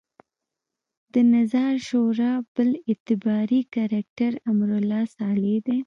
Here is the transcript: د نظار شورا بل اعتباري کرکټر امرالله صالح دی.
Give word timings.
د 1.13 1.15
نظار 1.35 1.75
شورا 1.87 2.33
بل 2.55 2.69
اعتباري 2.89 3.61
کرکټر 3.73 4.31
امرالله 4.51 5.03
صالح 5.17 5.53
دی. 5.67 5.77